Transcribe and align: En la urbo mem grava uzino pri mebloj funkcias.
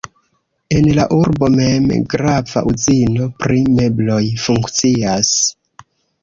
En 0.75 0.85
la 0.99 1.03
urbo 1.17 1.49
mem 1.55 1.85
grava 2.13 2.63
uzino 2.71 3.29
pri 3.45 3.61
mebloj 3.81 4.19
funkcias. 4.47 5.33